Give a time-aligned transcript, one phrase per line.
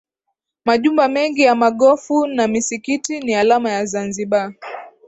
[0.65, 4.53] Majumba mengi ya magofu na misikiti ni alama ya Zanzibar